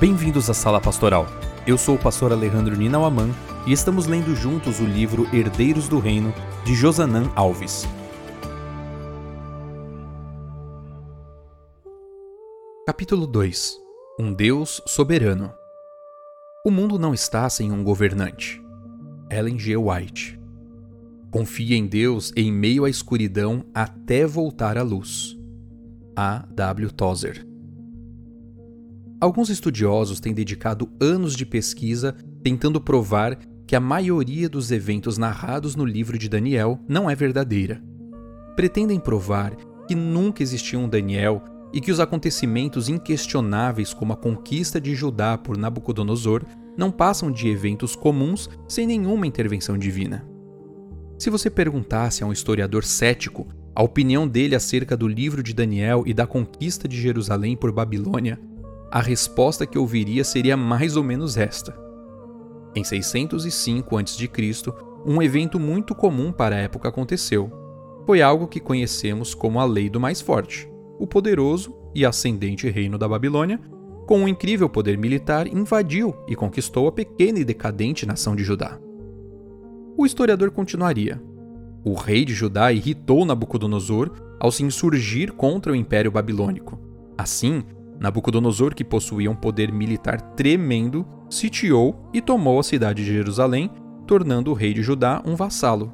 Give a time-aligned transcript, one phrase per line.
[0.00, 1.26] Bem-vindos à Sala Pastoral.
[1.66, 3.30] Eu sou o pastor Alejandro Ninauaman
[3.66, 6.32] e estamos lendo juntos o livro Herdeiros do Reino,
[6.64, 7.84] de Josanã Alves.
[12.86, 13.76] Capítulo 2
[14.20, 15.52] Um Deus Soberano
[16.64, 18.62] O mundo não está sem um governante.
[19.28, 19.76] Ellen G.
[19.76, 20.38] White
[21.32, 25.36] Confie em Deus em meio à escuridão até voltar à luz.
[26.14, 26.46] A.
[26.54, 26.92] W.
[26.92, 27.47] Tozer
[29.20, 33.36] Alguns estudiosos têm dedicado anos de pesquisa tentando provar
[33.66, 37.82] que a maioria dos eventos narrados no livro de Daniel não é verdadeira.
[38.54, 39.56] Pretendem provar
[39.88, 41.42] que nunca existiu um Daniel
[41.72, 46.44] e que os acontecimentos inquestionáveis como a conquista de Judá por Nabucodonosor
[46.76, 50.24] não passam de eventos comuns sem nenhuma intervenção divina.
[51.18, 56.04] Se você perguntasse a um historiador cético a opinião dele acerca do livro de Daniel
[56.06, 58.38] e da conquista de Jerusalém por Babilônia,
[58.90, 61.78] a resposta que ouviria seria mais ou menos esta.
[62.74, 64.30] Em 605 a.C.,
[65.04, 67.50] um evento muito comum para a época aconteceu.
[68.06, 70.70] Foi algo que conhecemos como a Lei do Mais Forte.
[70.98, 73.60] O poderoso e ascendente reino da Babilônia,
[74.06, 78.78] com um incrível poder militar, invadiu e conquistou a pequena e decadente nação de Judá.
[79.96, 81.20] O historiador continuaria.
[81.84, 84.10] O rei de Judá irritou Nabucodonosor
[84.40, 86.78] ao se insurgir contra o Império Babilônico.
[87.16, 87.64] Assim,
[88.00, 93.70] Nabucodonosor, que possuía um poder militar tremendo, sitiou e tomou a cidade de Jerusalém,
[94.06, 95.92] tornando o rei de Judá um vassalo.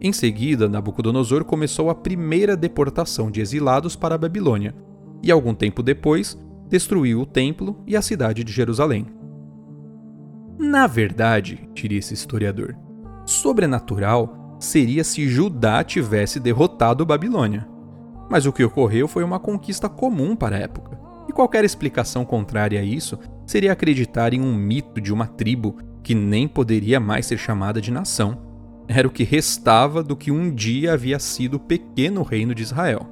[0.00, 4.74] Em seguida, Nabucodonosor começou a primeira deportação de exilados para a Babilônia,
[5.22, 9.06] e algum tempo depois, destruiu o templo e a cidade de Jerusalém.
[10.58, 12.76] Na verdade, diria esse historiador,
[13.24, 17.68] sobrenatural seria se Judá tivesse derrotado Babilônia.
[18.30, 21.07] Mas o que ocorreu foi uma conquista comum para a época.
[21.28, 26.14] E qualquer explicação contrária a isso seria acreditar em um mito de uma tribo que
[26.14, 28.38] nem poderia mais ser chamada de nação.
[28.88, 33.06] Era o que restava do que um dia havia sido o pequeno reino de Israel.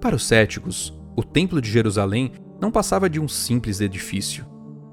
[0.00, 4.44] Para os céticos, o Templo de Jerusalém não passava de um simples edifício.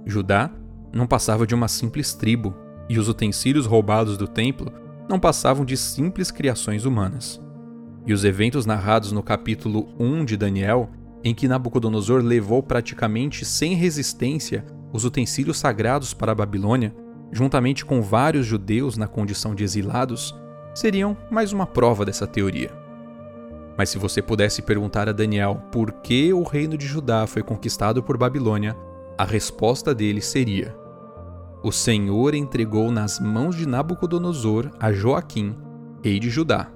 [0.06, 0.52] Judá
[0.94, 2.56] não passava de uma simples tribo,
[2.88, 4.72] e os utensílios roubados do templo
[5.08, 7.40] não passavam de simples criações humanas.
[8.06, 10.90] E os eventos narrados no capítulo 1 de Daniel,
[11.24, 16.96] em que Nabucodonosor levou praticamente sem resistência os utensílios sagrados para a Babilônia,
[17.32, 20.36] juntamente com vários judeus na condição de exilados,
[20.74, 22.72] seriam mais uma prova dessa teoria.
[23.78, 28.04] Mas se você pudesse perguntar a Daniel por que o reino de Judá foi conquistado
[28.04, 28.76] por Babilônia,
[29.18, 30.76] a resposta dele seria:
[31.64, 35.56] O Senhor entregou nas mãos de Nabucodonosor a Joaquim,
[36.04, 36.70] rei de Judá,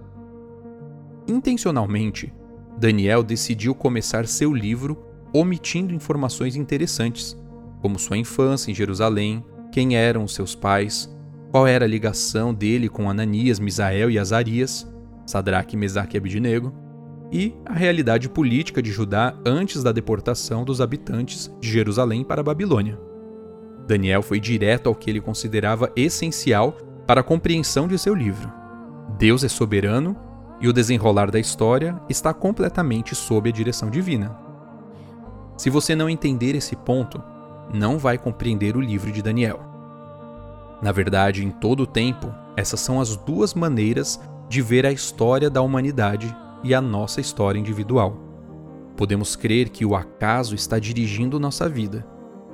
[1.27, 2.33] Intencionalmente,
[2.77, 4.97] Daniel decidiu começar seu livro
[5.33, 7.37] omitindo informações interessantes,
[7.81, 11.09] como sua infância em Jerusalém, quem eram seus pais,
[11.51, 14.91] qual era a ligação dele com Ananias, Misael e Azarias,
[15.25, 16.73] Sadraque, Mesaque e Abidnego,
[17.31, 22.43] e a realidade política de Judá antes da deportação dos habitantes de Jerusalém para a
[22.43, 22.99] Babilônia.
[23.87, 28.51] Daniel foi direto ao que ele considerava essencial para a compreensão de seu livro.
[29.17, 30.15] Deus é soberano
[30.63, 34.33] e o desenrolar da história está completamente sob a direção divina.
[35.57, 37.21] Se você não entender esse ponto,
[37.73, 39.59] não vai compreender o livro de Daniel.
[40.81, 45.49] Na verdade, em todo o tempo, essas são as duas maneiras de ver a história
[45.49, 48.17] da humanidade e a nossa história individual.
[48.95, 52.07] Podemos crer que o acaso está dirigindo nossa vida,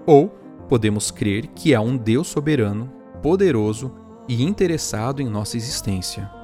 [0.08, 0.30] ou
[0.68, 2.91] podemos crer que há um Deus soberano,
[3.22, 3.91] poderoso
[4.28, 6.39] e interessado em nossa existência.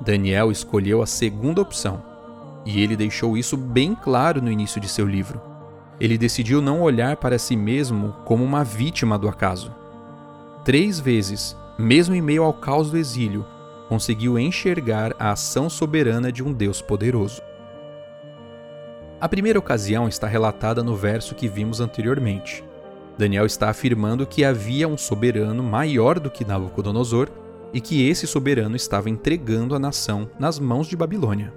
[0.00, 2.02] Daniel escolheu a segunda opção,
[2.64, 5.40] e ele deixou isso bem claro no início de seu livro.
[6.00, 9.74] Ele decidiu não olhar para si mesmo como uma vítima do acaso.
[10.64, 13.44] Três vezes, mesmo em meio ao caos do exílio,
[13.88, 17.40] conseguiu enxergar a ação soberana de um Deus poderoso.
[19.20, 22.62] A primeira ocasião está relatada no verso que vimos anteriormente.
[23.16, 27.28] Daniel está afirmando que havia um soberano maior do que Nabucodonosor
[27.72, 31.52] e que esse soberano estava entregando a nação nas mãos de Babilônia.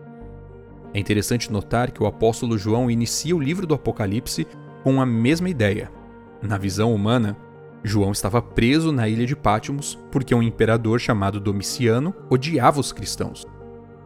[0.94, 4.46] É interessante notar que o apóstolo João inicia o livro do Apocalipse
[4.84, 5.92] com a mesma ideia.
[6.42, 7.38] Na visão humana,
[7.84, 13.46] João estava preso na ilha de Pátimos porque um imperador chamado Domiciano odiava os cristãos.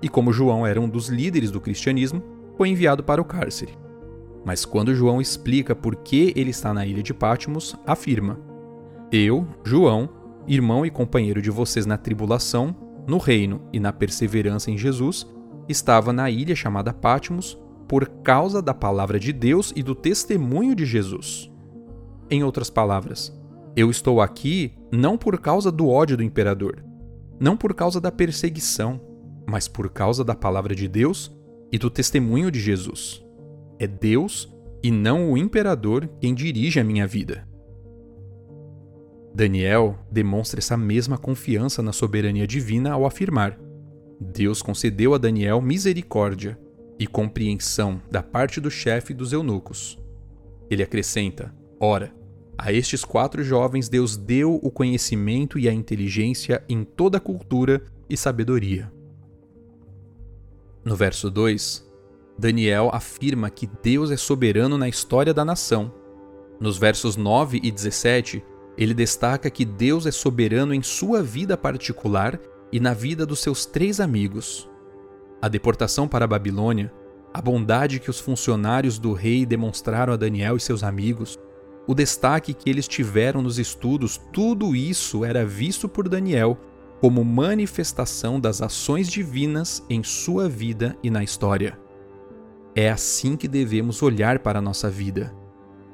[0.01, 2.23] E como João era um dos líderes do cristianismo,
[2.57, 3.73] foi enviado para o cárcere.
[4.45, 8.39] Mas quando João explica por que ele está na ilha de Pátimos, afirma:
[9.11, 10.07] Eu, João,
[10.47, 12.75] irmão e companheiro de vocês na tribulação,
[13.07, 15.27] no reino e na perseverança em Jesus,
[15.67, 17.57] estava na ilha chamada Pátimos,
[17.87, 21.51] por causa da palavra de Deus e do testemunho de Jesus.
[22.29, 23.31] Em outras palavras,
[23.75, 26.83] eu estou aqui não por causa do ódio do imperador,
[27.39, 28.99] não por causa da perseguição,
[29.45, 31.31] mas por causa da palavra de Deus
[31.71, 33.23] e do testemunho de Jesus.
[33.77, 34.51] É Deus
[34.81, 37.47] e não o imperador quem dirige a minha vida.
[39.35, 43.59] Daniel demonstra essa mesma confiança na soberania divina ao afirmar:
[44.17, 46.57] Deus concedeu a Daniel misericórdia
[46.97, 50.01] e compreensão da parte do chefe dos eunucos.
[50.69, 52.15] Ele acrescenta: Ora,
[52.57, 58.15] a estes quatro jovens Deus deu o conhecimento e a inteligência em toda cultura e
[58.15, 58.89] sabedoria.
[60.85, 61.85] No verso 2,
[62.39, 65.93] Daniel afirma que Deus é soberano na história da nação.
[66.57, 68.41] Nos versos 9 e 17,
[68.77, 72.39] ele destaca que Deus é soberano em sua vida particular
[72.71, 74.69] e na vida dos seus três amigos.
[75.41, 76.91] A deportação para a Babilônia,
[77.33, 81.39] a bondade que os funcionários do rei demonstraram a Daniel e seus amigos,
[81.87, 86.57] o destaque que eles tiveram nos estudos, tudo isso era visto por Daniel
[86.99, 91.77] como manifestação das ações divinas em sua vida e na história.
[92.73, 95.33] É assim que devemos olhar para a nossa vida.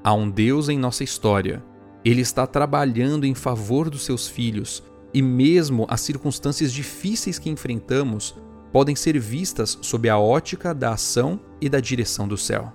[0.03, 1.63] Há um Deus em nossa história.
[2.03, 4.83] Ele está trabalhando em favor dos seus filhos,
[5.13, 8.35] e mesmo as circunstâncias difíceis que enfrentamos
[8.71, 12.71] podem ser vistas sob a ótica da ação e da direção do céu.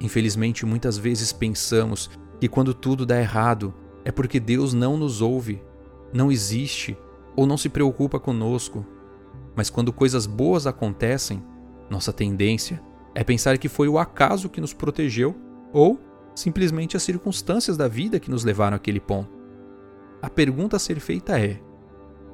[0.00, 2.10] Infelizmente, muitas vezes pensamos
[2.40, 3.74] que quando tudo dá errado
[4.04, 5.60] é porque Deus não nos ouve,
[6.12, 6.96] não existe
[7.34, 8.86] ou não se preocupa conosco.
[9.56, 11.42] Mas quando coisas boas acontecem,
[11.90, 12.80] nossa tendência
[13.14, 15.34] é pensar que foi o acaso que nos protegeu
[15.72, 15.98] ou
[16.38, 19.36] simplesmente as circunstâncias da vida que nos levaram àquele ponto.
[20.22, 21.60] A pergunta a ser feita é: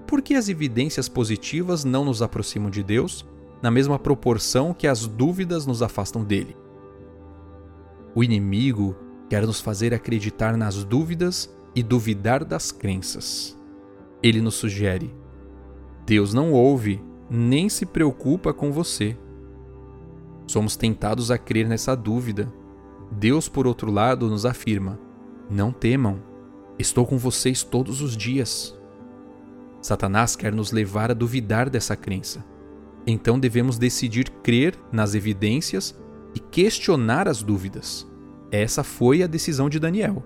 [0.07, 3.27] por que as evidências positivas não nos aproximam de Deus
[3.63, 6.55] na mesma proporção que as dúvidas nos afastam dele?
[8.15, 8.95] O inimigo
[9.29, 13.59] quer nos fazer acreditar nas dúvidas e duvidar das crenças.
[14.23, 15.15] Ele nos sugere:
[16.05, 19.17] Deus não ouve nem se preocupa com você.
[20.47, 22.53] Somos tentados a crer nessa dúvida.
[23.15, 24.99] Deus, por outro lado, nos afirma:
[25.49, 26.23] Não temam,
[26.79, 28.77] estou com vocês todos os dias.
[29.81, 32.45] Satanás quer nos levar a duvidar dessa crença.
[33.07, 35.95] Então devemos decidir crer nas evidências
[36.35, 38.07] e questionar as dúvidas.
[38.51, 40.25] Essa foi a decisão de Daniel.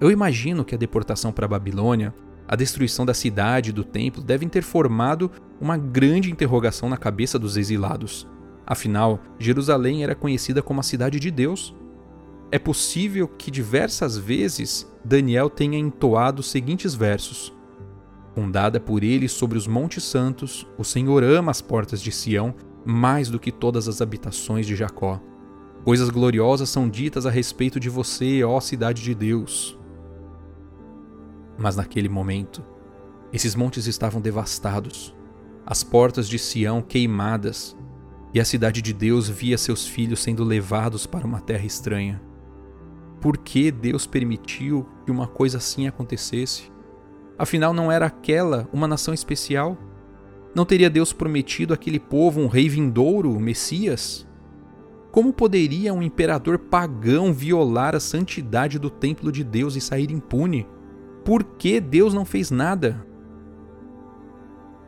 [0.00, 2.14] Eu imagino que a deportação para a Babilônia,
[2.48, 5.30] a destruição da cidade e do templo devem ter formado
[5.60, 8.26] uma grande interrogação na cabeça dos exilados.
[8.66, 11.74] Afinal, Jerusalém era conhecida como a cidade de Deus.
[12.50, 17.52] É possível que diversas vezes Daniel tenha entoado os seguintes versos:
[18.34, 22.54] Fundada por ele sobre os montes santos, o Senhor ama as portas de Sião
[22.84, 25.20] mais do que todas as habitações de Jacó.
[25.84, 29.78] Coisas gloriosas são ditas a respeito de você, ó cidade de Deus.
[31.58, 32.64] Mas naquele momento,
[33.32, 35.14] esses montes estavam devastados,
[35.66, 37.76] as portas de Sião queimadas,
[38.32, 42.20] e a cidade de Deus via seus filhos sendo levados para uma terra estranha.
[43.24, 46.70] Por que Deus permitiu que uma coisa assim acontecesse?
[47.38, 49.78] Afinal, não era aquela uma nação especial?
[50.54, 54.28] Não teria Deus prometido àquele povo um rei vindouro, Messias?
[55.10, 60.68] Como poderia um imperador pagão violar a santidade do templo de Deus e sair impune?
[61.24, 63.06] Por que Deus não fez nada?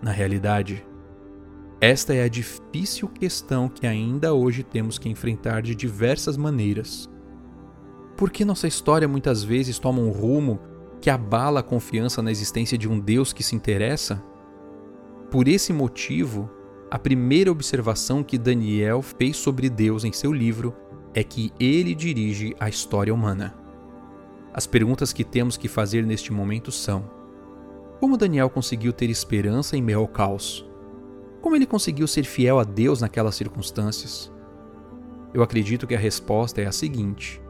[0.02, 0.86] Na realidade,
[1.80, 7.08] esta é a difícil questão que ainda hoje temos que enfrentar de diversas maneiras.
[8.16, 10.58] Por que nossa história muitas vezes toma um rumo
[11.00, 14.22] que abala a confiança na existência de um Deus que se interessa?
[15.30, 16.50] Por esse motivo,
[16.90, 20.74] a primeira observação que Daniel fez sobre Deus em seu livro
[21.12, 23.54] é que ele dirige a história humana.
[24.54, 27.10] As perguntas que temos que fazer neste momento são:
[28.00, 30.66] como Daniel conseguiu ter esperança em meio ao caos?
[31.42, 34.32] Como ele conseguiu ser fiel a Deus naquelas circunstâncias?
[35.34, 37.42] Eu acredito que a resposta é a seguinte: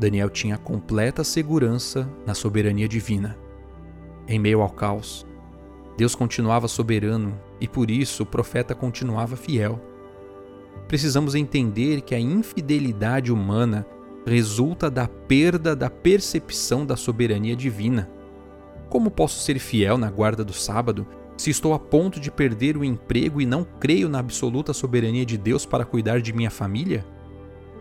[0.00, 3.36] Daniel tinha completa segurança na soberania divina.
[4.26, 5.26] Em meio ao caos,
[5.94, 9.78] Deus continuava soberano e por isso o profeta continuava fiel.
[10.88, 13.86] Precisamos entender que a infidelidade humana
[14.24, 18.10] resulta da perda da percepção da soberania divina.
[18.88, 22.84] Como posso ser fiel na guarda do sábado se estou a ponto de perder o
[22.84, 27.04] emprego e não creio na absoluta soberania de Deus para cuidar de minha família?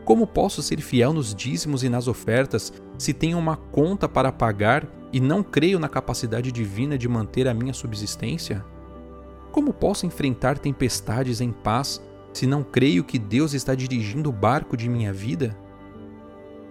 [0.09, 4.87] Como posso ser fiel nos dízimos e nas ofertas se tenho uma conta para pagar
[5.13, 8.65] e não creio na capacidade divina de manter a minha subsistência?
[9.51, 12.01] Como posso enfrentar tempestades em paz
[12.33, 15.55] se não creio que Deus está dirigindo o barco de minha vida?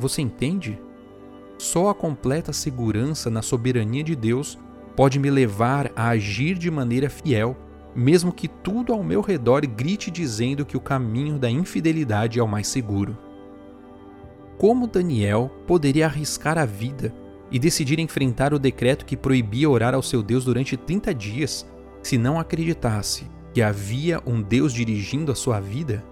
[0.01, 0.77] Você entende?
[1.59, 4.59] Só a completa segurança na soberania de Deus
[4.97, 7.57] pode me levar a agir de maneira fiel,
[7.95, 12.49] mesmo que tudo ao meu redor grite dizendo que o caminho da infidelidade é o
[12.49, 13.28] mais seguro.
[14.59, 17.15] Como Daniel poderia arriscar a vida
[17.49, 21.65] e decidir enfrentar o decreto que proibia orar ao seu Deus durante 30 dias
[22.03, 23.25] se não acreditasse
[23.55, 26.05] que havia um Deus dirigindo a sua vida?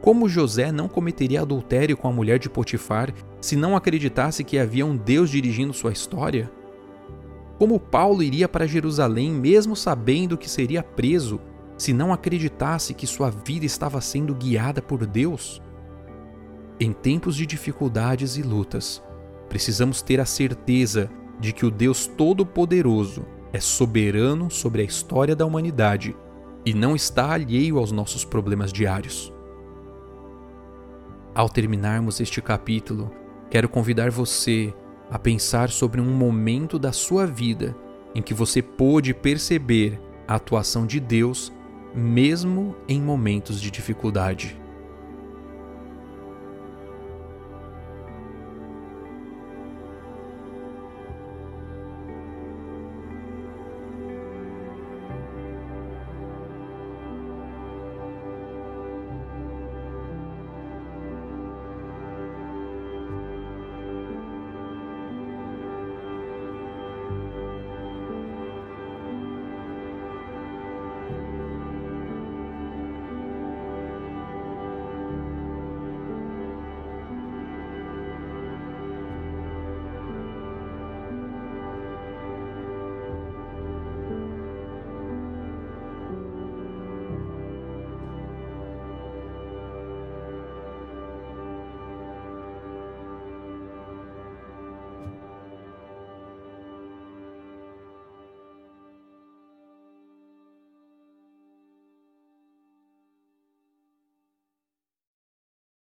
[0.00, 4.86] Como José não cometeria adultério com a mulher de Potifar se não acreditasse que havia
[4.86, 6.50] um Deus dirigindo sua história?
[7.58, 11.38] Como Paulo iria para Jerusalém mesmo sabendo que seria preso
[11.76, 15.60] se não acreditasse que sua vida estava sendo guiada por Deus?
[16.80, 19.02] Em tempos de dificuldades e lutas,
[19.48, 25.46] precisamos ter a certeza de que o Deus Todo-Poderoso é soberano sobre a história da
[25.46, 26.16] humanidade
[26.66, 29.32] e não está alheio aos nossos problemas diários.
[31.32, 33.10] Ao terminarmos este capítulo,
[33.50, 34.74] quero convidar você
[35.08, 37.76] a pensar sobre um momento da sua vida
[38.16, 41.52] em que você pôde perceber a atuação de Deus
[41.94, 44.63] mesmo em momentos de dificuldade.